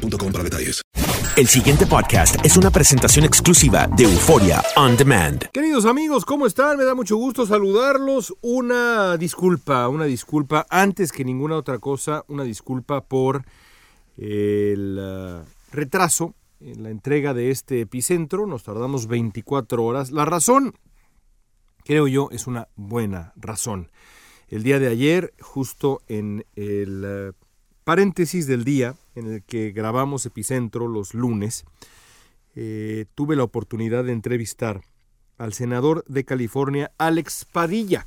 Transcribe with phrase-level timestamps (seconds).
[0.00, 0.82] boostmobile.com para detalles.
[1.36, 5.44] El siguiente podcast es una presentación exclusiva de Euforia On Demand.
[5.52, 6.76] Queridos amigos, ¿cómo están?
[6.76, 8.34] Me da mucho gusto saludarlos.
[8.40, 13.44] Una disculpa, una disculpa, antes que ninguna otra cosa, una disculpa por
[14.16, 18.46] el uh, retraso en la entrega de este epicentro.
[18.46, 20.10] Nos tardamos 24 horas.
[20.10, 20.74] La razón,
[21.84, 23.90] creo yo, es una buena razón.
[24.48, 27.49] El día de ayer, justo en el uh,
[27.90, 31.64] paréntesis del día en el que grabamos Epicentro los lunes,
[32.54, 34.82] eh, tuve la oportunidad de entrevistar
[35.38, 38.06] al senador de California, Alex Padilla.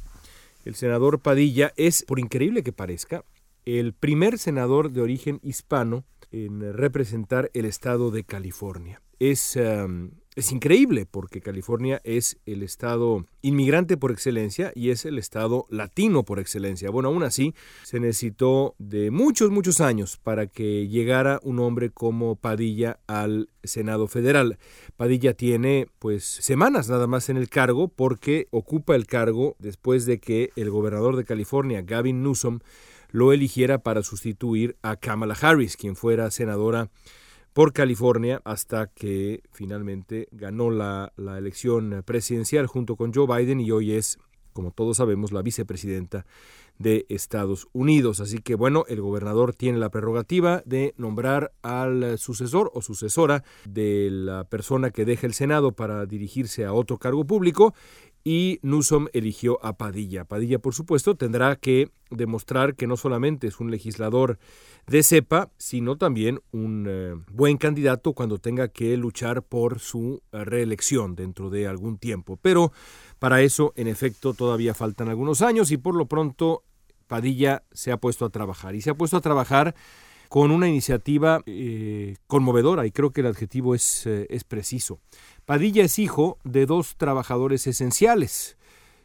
[0.64, 3.26] El senador Padilla es, por increíble que parezca,
[3.66, 9.02] el primer senador de origen hispano en representar el estado de California.
[9.20, 9.60] Es
[10.36, 16.24] es increíble porque California es el estado inmigrante por excelencia y es el estado latino
[16.24, 16.90] por excelencia.
[16.90, 17.54] Bueno, aún así,
[17.84, 24.08] se necesitó de muchos, muchos años para que llegara un hombre como Padilla al Senado
[24.08, 24.58] Federal.
[24.98, 30.20] Padilla tiene pues semanas nada más en el cargo porque ocupa el cargo después de
[30.20, 32.60] que el gobernador de California, Gavin Newsom,
[33.12, 36.90] lo eligiera para sustituir a Kamala Harris, quien fuera senadora
[37.54, 43.72] por California hasta que finalmente ganó la, la, elección presidencial junto con Joe Biden y
[43.72, 44.18] hoy es,
[44.54, 46.26] como todos sabemos, la vicepresidenta
[46.80, 48.20] de Estados Unidos.
[48.20, 54.10] Así que bueno, el gobernador tiene la prerrogativa de nombrar al sucesor o sucesora de
[54.12, 57.74] la persona que deje el Senado para dirigirse a otro cargo público
[58.24, 60.26] y Newsom eligió a Padilla.
[60.26, 64.40] Padilla, por supuesto, tendrá que demostrar que no solamente es un legislador
[64.88, 71.16] de cepa, sino también un eh, buen candidato cuando tenga que luchar por su reelección
[71.16, 72.38] dentro de algún tiempo.
[72.42, 72.72] Pero
[73.20, 76.64] para eso, en efecto, todavía faltan algunos años y por lo pronto
[77.08, 79.76] Padilla se ha puesto a trabajar y se ha puesto a trabajar
[80.34, 85.00] con una iniciativa eh, conmovedora y creo que el adjetivo es, es preciso.
[85.46, 88.58] Padilla es hijo de dos trabajadores esenciales.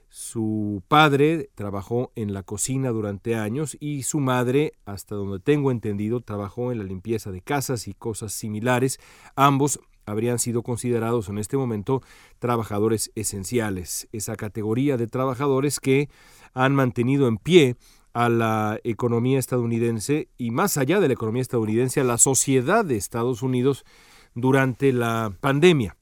[0.08, 6.22] Su padre trabajó en la cocina durante años y su madre, hasta donde tengo entendido,
[6.22, 8.98] trabajó en la limpieza de casas y cosas similares.
[9.36, 12.00] Ambos habrían sido considerados en este momento
[12.38, 16.08] trabajadores esenciales, esa categoría de trabajadores que
[16.54, 17.76] han mantenido en pie
[18.18, 22.96] a la economía estadounidense y más allá de la economía estadounidense, a la sociedad de
[22.96, 23.84] Estados Unidos
[24.34, 25.96] durante la pandemia.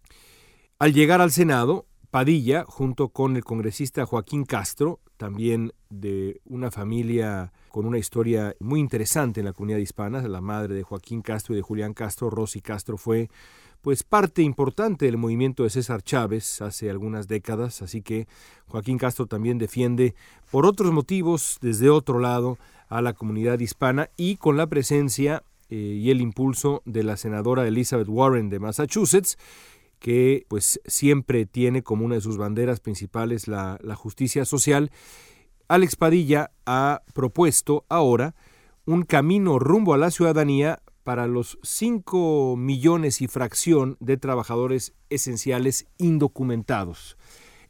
[0.79, 7.53] Al llegar al Senado, Padilla, junto con el congresista Joaquín Castro, también de una familia
[7.69, 11.57] con una historia muy interesante en la comunidad hispana, la madre de Joaquín Castro y
[11.57, 13.29] de Julián Castro, Rosy Castro, fue
[13.87, 18.27] pues parte importante del movimiento de César Chávez hace algunas décadas, así que
[18.67, 20.17] Joaquín Castro también defiende
[20.51, 22.59] por otros motivos desde otro lado
[22.89, 27.65] a la comunidad hispana y con la presencia eh, y el impulso de la senadora
[27.65, 29.39] Elizabeth Warren de Massachusetts,
[30.01, 34.91] que pues siempre tiene como una de sus banderas principales la, la justicia social,
[35.69, 38.35] Alex Padilla ha propuesto ahora
[38.85, 45.87] un camino rumbo a la ciudadanía para los 5 millones y fracción de trabajadores esenciales
[45.99, 47.17] indocumentados.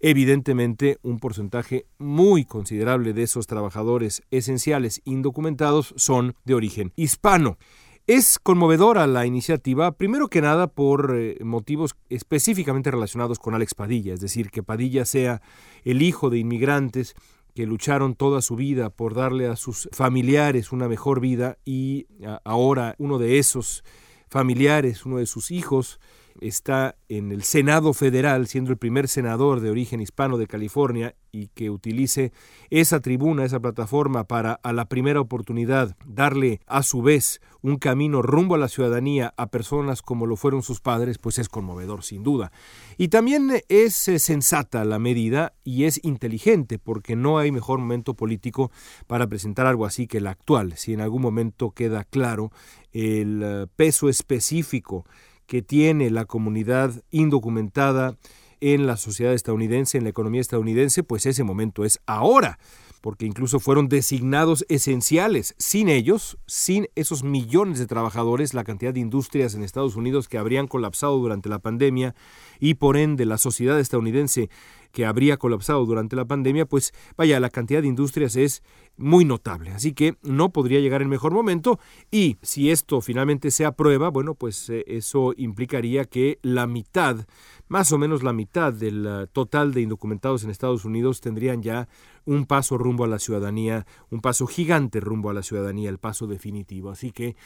[0.01, 7.59] Evidentemente, un porcentaje muy considerable de esos trabajadores esenciales indocumentados son de origen hispano.
[8.07, 14.15] Es conmovedora la iniciativa, primero que nada por eh, motivos específicamente relacionados con Alex Padilla,
[14.15, 15.43] es decir, que Padilla sea
[15.85, 17.15] el hijo de inmigrantes
[17.56, 22.06] que lucharon toda su vida por darle a sus familiares una mejor vida y
[22.44, 23.83] ahora uno de esos
[24.28, 25.99] familiares, uno de sus hijos,
[26.41, 31.49] está en el Senado Federal, siendo el primer senador de origen hispano de California y
[31.49, 32.33] que utilice
[32.71, 38.23] esa tribuna, esa plataforma para a la primera oportunidad darle a su vez un camino
[38.23, 42.23] rumbo a la ciudadanía a personas como lo fueron sus padres, pues es conmovedor sin
[42.23, 42.53] duda.
[42.97, 48.15] Y también es eh, sensata la medida y es inteligente porque no hay mejor momento
[48.15, 48.71] político
[49.06, 52.50] para presentar algo así que el actual, si en algún momento queda claro
[52.93, 55.05] el eh, peso específico
[55.46, 58.16] que tiene la comunidad indocumentada
[58.60, 62.58] en la sociedad estadounidense, en la economía estadounidense, pues ese momento es ahora
[63.06, 65.54] porque incluso fueron designados esenciales.
[65.58, 70.38] Sin ellos, sin esos millones de trabajadores, la cantidad de industrias en Estados Unidos que
[70.38, 72.16] habrían colapsado durante la pandemia
[72.58, 74.50] y por ende la sociedad estadounidense
[74.96, 78.62] que habría colapsado durante la pandemia, pues vaya, la cantidad de industrias es
[78.96, 79.72] muy notable.
[79.72, 81.78] Así que no podría llegar en mejor momento
[82.10, 87.26] y si esto finalmente se aprueba, bueno, pues eh, eso implicaría que la mitad,
[87.69, 91.88] más o menos la mitad del uh, total de indocumentados en Estados Unidos tendrían ya
[92.25, 96.26] un paso rumbo a la ciudadanía, un paso gigante rumbo a la ciudadanía, el paso
[96.26, 96.88] definitivo.
[96.88, 97.37] Así que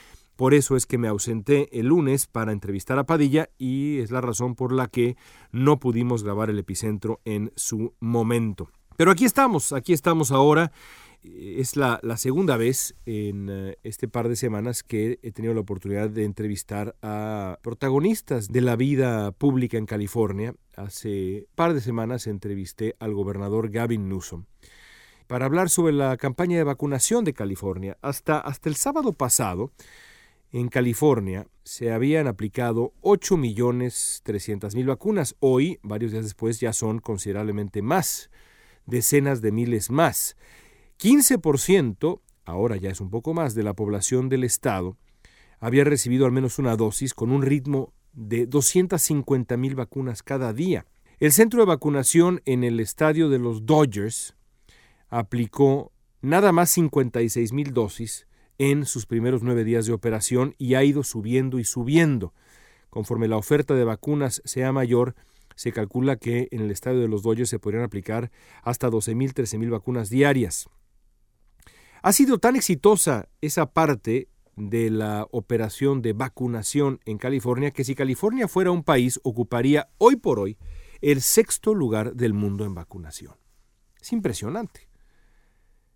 [0.41, 4.23] por eso es que me ausenté el lunes para entrevistar a Padilla y es la
[4.23, 5.19] razón por la que
[5.53, 8.71] no pudimos grabar el epicentro en su momento.
[8.97, 10.73] Pero aquí estamos, aquí estamos ahora.
[11.23, 16.09] Es la, segunda vez en uh, este par de semanas que he tenido la oportunidad
[16.09, 20.55] de entrevistar a protagonistas de la vida pública en California.
[20.75, 24.47] Hace par de semanas entrevisté al gobernador Gavin Newsom
[25.27, 27.99] para hablar sobre la campaña de vacunación de California.
[28.01, 29.71] Hasta, hasta el sábado pasado,
[30.53, 35.37] en California se habían aplicado 8.300.000 vacunas.
[35.41, 38.31] Hoy, varios días después, ya son considerablemente más,
[38.87, 40.37] decenas de miles más.
[40.99, 44.97] 15%, ahora ya es un poco más, de la población del estado
[45.61, 50.87] había recibido al menos una dosis con un ritmo de 250.000 vacunas cada día.
[51.19, 54.35] El centro de vacunación en el estadio de los Dodgers
[55.11, 55.93] aplicó
[56.23, 58.27] nada más 56 mil dosis
[58.61, 62.35] en sus primeros nueve días de operación y ha ido subiendo y subiendo.
[62.91, 65.15] Conforme la oferta de vacunas sea mayor,
[65.57, 68.31] se calcula que en el estadio de los Dodgers se podrían aplicar
[68.63, 70.69] hasta 12 mil, 13 mil vacunas diarias.
[72.03, 77.95] Ha sido tan exitosa esa parte de la operación de vacunación en California que si
[77.95, 80.59] California fuera un país ocuparía hoy por hoy
[81.01, 83.37] el sexto lugar del mundo en vacunación.
[83.99, 84.87] Es impresionante.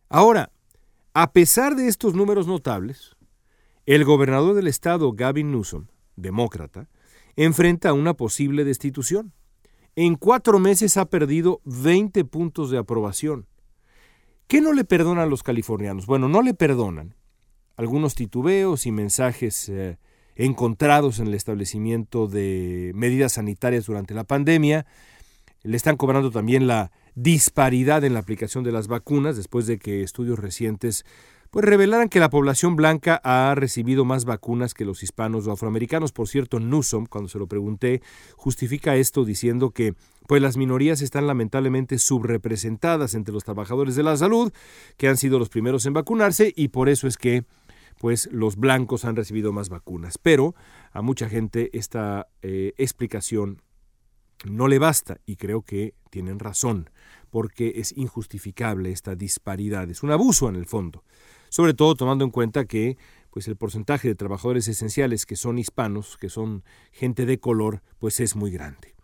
[0.08, 0.53] Ahora,
[1.14, 3.16] a pesar de estos números notables,
[3.86, 6.88] el gobernador del estado, Gavin Newsom, demócrata,
[7.36, 9.32] enfrenta una posible destitución.
[9.94, 13.46] En cuatro meses ha perdido 20 puntos de aprobación.
[14.48, 16.06] ¿Qué no le perdonan los californianos?
[16.06, 17.14] Bueno, no le perdonan
[17.76, 19.98] algunos titubeos y mensajes eh,
[20.34, 24.84] encontrados en el establecimiento de medidas sanitarias durante la pandemia.
[25.62, 30.02] Le están cobrando también la disparidad en la aplicación de las vacunas después de que
[30.02, 31.04] estudios recientes
[31.54, 36.10] pues revelaran que la población blanca ha recibido más vacunas que los hispanos o afroamericanos.
[36.10, 38.02] Por cierto, Newsom, cuando se lo pregunté,
[38.34, 39.94] justifica esto diciendo que
[40.26, 44.52] pues las minorías están lamentablemente subrepresentadas entre los trabajadores de la salud,
[44.96, 47.44] que han sido los primeros en vacunarse y por eso es que
[48.00, 50.18] pues los blancos han recibido más vacunas.
[50.18, 50.56] Pero
[50.90, 53.62] a mucha gente esta eh, explicación
[54.44, 56.90] no le basta y creo que tienen razón,
[57.34, 61.02] porque es injustificable esta disparidad, es un abuso en el fondo,
[61.48, 62.96] sobre todo tomando en cuenta que
[63.32, 68.20] pues el porcentaje de trabajadores esenciales que son hispanos, que son gente de color, pues
[68.20, 68.94] es muy grande.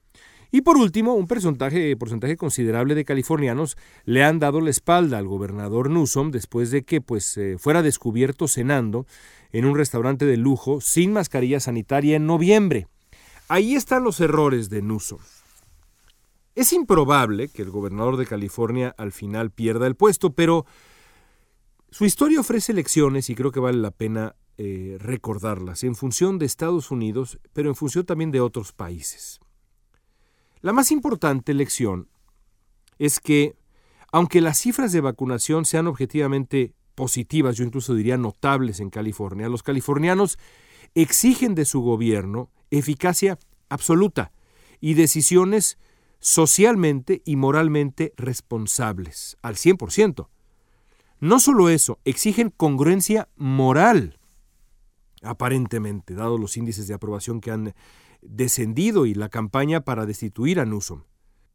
[0.53, 1.97] Y por último, un porcentaje,
[2.37, 7.37] considerable de californianos le han dado la espalda al gobernador Newsom después de que pues,
[7.37, 9.07] eh, fuera descubierto cenando
[9.51, 12.87] en un restaurante de lujo sin mascarilla sanitaria en noviembre.
[13.49, 15.19] Ahí están los errores de Newsom.
[16.55, 20.67] Es improbable que el gobernador de California al final pierda el puesto, pero
[21.91, 26.47] su historia ofrece lecciones y creo que vale la pena eh, recordarlas en función de
[26.47, 29.41] Estados Unidos, pero en función también de otros países.
[30.61, 32.09] La más importante lección
[32.99, 33.57] es que,
[34.13, 39.63] aunque las cifras de vacunación sean objetivamente positivas, yo incluso diría notables en California, los
[39.63, 40.39] californianos
[40.95, 43.39] exigen de su gobierno eficacia
[43.69, 44.33] absoluta
[44.81, 45.79] y decisiones
[46.21, 50.29] socialmente y moralmente responsables, al 100%.
[51.19, 54.19] No solo eso, exigen congruencia moral,
[55.23, 57.75] aparentemente, dados los índices de aprobación que han
[58.23, 61.03] descendido y la campaña para destituir a Newsom.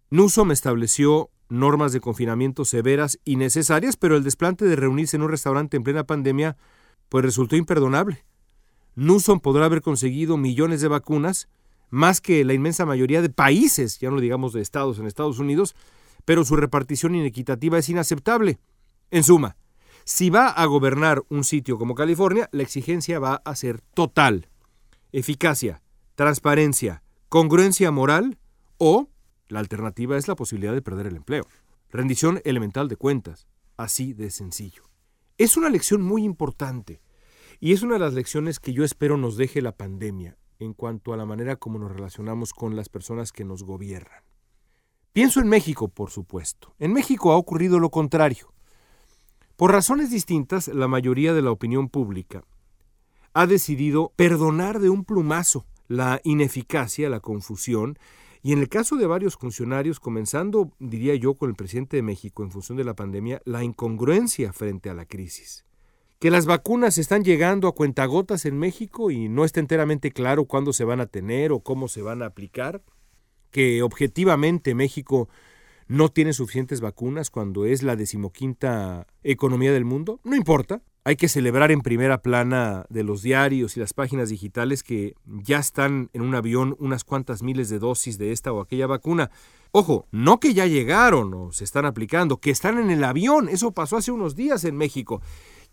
[0.10, 5.29] Newsom estableció normas de confinamiento severas y necesarias, pero el desplante de reunirse en un
[5.29, 6.57] restaurante en plena pandemia
[7.10, 8.25] pues resultó imperdonable.
[8.95, 11.50] Newsom podrá haber conseguido millones de vacunas,
[11.89, 15.75] más que la inmensa mayoría de países, ya no digamos de estados en Estados Unidos,
[16.25, 18.59] pero su repartición inequitativa es inaceptable.
[19.11, 19.57] En suma,
[20.03, 24.49] si va a gobernar un sitio como California, la exigencia va a ser total.
[25.11, 25.81] Eficacia,
[26.15, 28.37] transparencia, congruencia moral
[28.77, 29.09] o
[29.47, 31.45] la alternativa es la posibilidad de perder el empleo.
[31.91, 34.83] Rendición elemental de cuentas, así de sencillo.
[35.37, 37.01] Es una lección muy importante
[37.59, 41.13] y es una de las lecciones que yo espero nos deje la pandemia en cuanto
[41.13, 44.24] a la manera como nos relacionamos con las personas que nos gobiernan.
[45.13, 46.74] Pienso en México, por supuesto.
[46.79, 48.53] En México ha ocurrido lo contrario.
[49.55, 52.43] Por razones distintas, la mayoría de la opinión pública
[53.33, 57.97] ha decidido perdonar de un plumazo la ineficacia, la confusión,
[58.41, 62.43] y en el caso de varios funcionarios, comenzando, diría yo, con el presidente de México
[62.43, 65.65] en función de la pandemia, la incongruencia frente a la crisis.
[66.19, 70.74] Que las vacunas están llegando a cuentagotas en México y no está enteramente claro cuándo
[70.74, 72.81] se van a tener o cómo se van a aplicar.
[73.51, 75.29] Que objetivamente México
[75.88, 80.19] no tiene suficientes vacunas cuando es la decimoquinta economía del mundo.
[80.24, 80.81] No importa.
[81.07, 85.60] Hay que celebrar en primera plana de los diarios y las páginas digitales que ya
[85.60, 89.29] están en un avión unas cuantas miles de dosis de esta o aquella vacuna.
[89.72, 93.50] Ojo, no que ya llegaron o se están aplicando, que están en el avión.
[93.50, 95.22] Eso pasó hace unos días en México.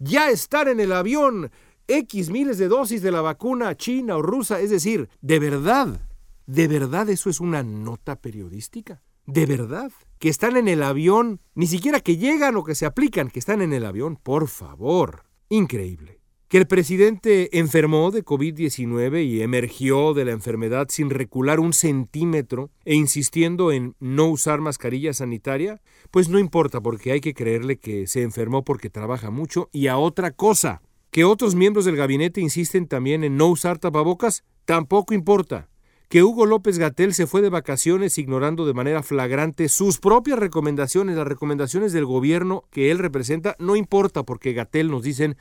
[0.04, 1.52] Ya están en el avión
[1.86, 4.58] X miles de dosis de la vacuna china o rusa.
[4.58, 6.00] Es decir, de verdad,
[6.46, 9.00] de verdad eso es una nota periodística.
[9.26, 13.30] De verdad que están en el avión, ni siquiera que llegan o que se aplican,
[13.30, 15.22] que están en el avión, por favor.
[15.48, 16.21] Increíble.
[16.52, 22.68] Que el presidente enfermó de COVID-19 y emergió de la enfermedad sin recular un centímetro
[22.84, 25.80] e insistiendo en no usar mascarilla sanitaria,
[26.10, 29.96] pues no importa porque hay que creerle que se enfermó porque trabaja mucho y a
[29.96, 30.82] otra cosa.
[31.10, 35.70] Que otros miembros del gabinete insisten también en no usar tapabocas, tampoco importa
[36.10, 41.16] que Hugo López Gatel se fue de vacaciones ignorando de manera flagrante sus propias recomendaciones,
[41.16, 45.38] las recomendaciones del gobierno que él representa, no importa porque Gatel nos dicen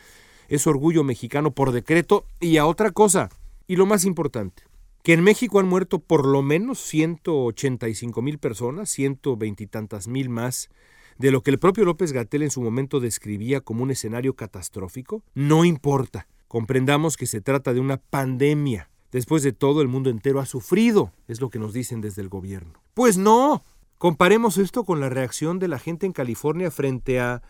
[0.52, 3.30] es orgullo mexicano por decreto y a otra cosa,
[3.68, 4.64] y lo más importante,
[5.02, 10.70] que en México han muerto por lo menos 185 mil personas, ciento veintitantas mil más,
[11.18, 15.24] de lo que el propio López Gatel en su momento describía como un escenario catastrófico,
[15.34, 16.28] no importa.
[16.48, 21.12] Comprendamos que se trata de una pandemia Después de todo, el mundo entero ha sufrido,
[21.28, 22.82] es lo que nos dicen desde el gobierno.
[22.94, 23.62] Pues no.
[23.98, 27.44] Comparemos esto con la reacción de la gente en California frente a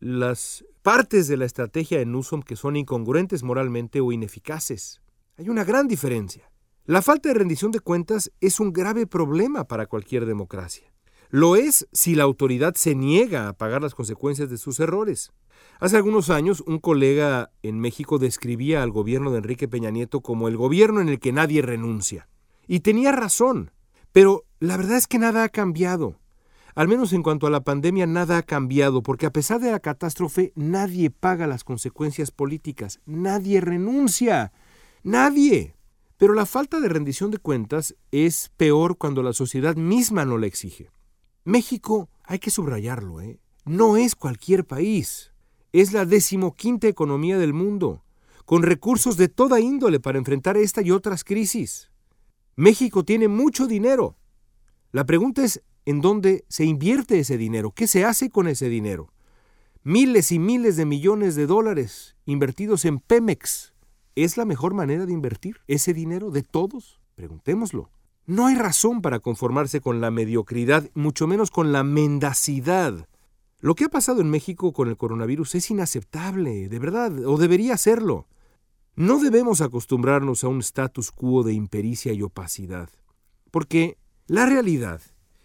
[0.00, 5.00] las partes de la estrategia de Newsom que son incongruentes moralmente o ineficaces.
[5.36, 6.50] Hay una gran diferencia.
[6.84, 10.92] La falta de rendición de cuentas es un grave problema para cualquier democracia.
[11.30, 15.30] Lo es si la autoridad se niega a pagar las consecuencias de sus errores.
[15.80, 20.48] Hace algunos años, un colega en México describía al gobierno de Enrique Peña Nieto como
[20.48, 22.28] el gobierno en el que nadie renuncia.
[22.66, 23.72] Y tenía razón,
[24.12, 26.16] pero la verdad es que nada ha cambiado.
[26.78, 29.80] Al menos en cuanto a la pandemia, nada ha cambiado, porque a pesar de la
[29.80, 34.52] catástrofe, nadie paga las consecuencias políticas, nadie renuncia,
[35.02, 35.74] nadie.
[36.18, 40.46] Pero la falta de rendición de cuentas es peor cuando la sociedad misma no la
[40.46, 40.92] exige.
[41.42, 43.40] México, hay que subrayarlo, ¿eh?
[43.64, 45.32] no es cualquier país
[45.72, 48.04] es la decimoquinta economía del mundo,
[48.44, 51.90] con recursos de toda índole para enfrentar esta y otras crisis.
[52.54, 54.16] México tiene mucho dinero.
[54.92, 59.12] La pregunta es en dónde se invierte ese dinero, qué se hace con ese dinero.
[59.82, 63.72] Miles y miles de millones de dólares invertidos en Pemex.
[64.14, 67.00] ¿Es la mejor manera de invertir ese dinero de todos?
[67.14, 67.90] Preguntémoslo.
[68.26, 73.08] No hay razón para conformarse con la mediocridad, mucho menos con la mendacidad
[73.60, 77.76] lo que ha pasado en México con el coronavirus es inaceptable, de verdad, o debería
[77.76, 78.28] serlo.
[78.94, 82.88] No debemos acostumbrarnos a un status quo de impericia y opacidad,
[83.50, 85.00] porque la realidad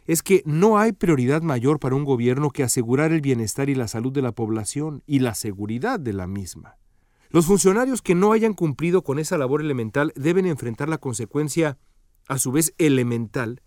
[0.06, 3.88] es que no hay prioridad mayor para un gobierno que asegurar el bienestar y la
[3.88, 6.78] salud de la población y la seguridad de la misma.
[7.30, 11.78] Los funcionarios que no hayan cumplido con esa labor elemental deben enfrentar la consecuencia,
[12.28, 13.62] a su vez elemental,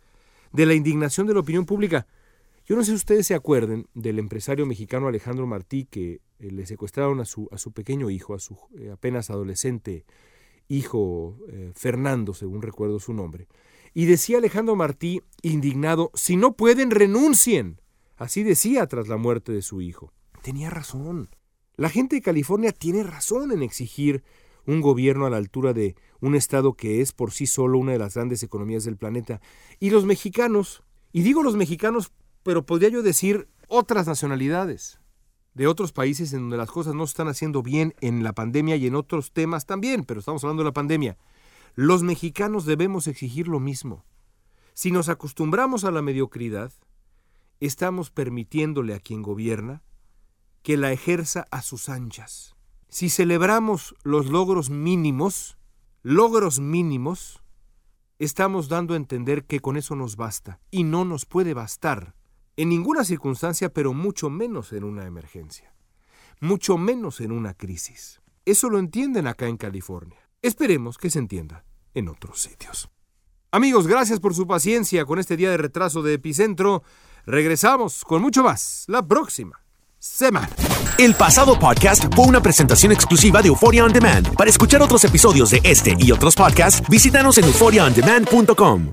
[0.52, 2.06] de la indignación de la opinión pública,
[2.66, 6.66] yo no sé si ustedes se acuerden del empresario mexicano Alejandro Martí que eh, le
[6.66, 10.04] secuestraron a su, a su pequeño hijo, a su eh, apenas adolescente
[10.68, 13.46] hijo eh, Fernando, según recuerdo su nombre.
[13.96, 17.80] Y decía Alejandro Martí, indignado, si no pueden, renuncien.
[18.18, 20.12] Así decía tras la muerte de su hijo.
[20.42, 21.30] Tenía razón.
[21.76, 24.22] La gente de California tiene razón en exigir
[24.66, 27.98] un gobierno a la altura de un Estado que es por sí solo una de
[27.98, 29.40] las grandes economías del planeta.
[29.80, 32.12] Y los mexicanos, y digo los mexicanos
[32.42, 35.00] pero podría yo decir otras nacionalidades
[35.54, 38.76] de otros países en donde las cosas no se están haciendo bien en la pandemia
[38.76, 41.16] y en otros temas también, pero estamos hablando de la pandemia.
[41.78, 44.06] Los mexicanos debemos exigir lo mismo.
[44.72, 46.72] Si nos acostumbramos a la mediocridad,
[47.60, 49.82] estamos permitiéndole a quien gobierna
[50.62, 52.56] que la ejerza a sus anchas.
[52.88, 55.58] Si celebramos los logros mínimos,
[56.02, 57.42] logros mínimos,
[58.18, 62.14] estamos dando a entender que con eso nos basta y no nos puede bastar
[62.56, 65.74] en ninguna circunstancia, pero mucho menos en una emergencia,
[66.40, 68.22] mucho menos en una crisis.
[68.46, 70.25] Eso lo entienden acá en California.
[70.42, 71.64] Esperemos que se entienda
[71.94, 72.88] en otros sitios.
[73.50, 76.82] Amigos, gracias por su paciencia con este día de retraso de Epicentro.
[77.24, 79.60] Regresamos con mucho más la próxima
[79.98, 80.50] semana.
[80.98, 84.34] El pasado podcast fue una presentación exclusiva de Euphoria On Demand.
[84.34, 88.92] Para escuchar otros episodios de este y otros podcasts, visítanos en euphoriaondemand.com.